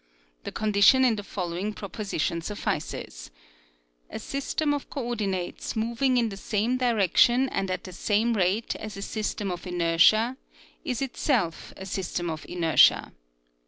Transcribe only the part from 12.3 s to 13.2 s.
of inertia.